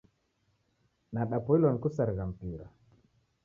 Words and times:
Nadapoilwa 1.13 1.71
ni 1.71 1.79
kusarigha 1.83 2.25
mpira. 2.29 2.65